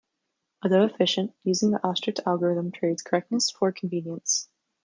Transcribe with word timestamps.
Although 0.63 0.83
efficient, 0.85 1.35
using 1.43 1.69
the 1.69 1.87
Ostrich 1.87 2.17
algorithm 2.25 2.71
trades 2.71 3.03
correctness 3.03 3.51
for 3.51 3.71
convenience. 3.71 4.49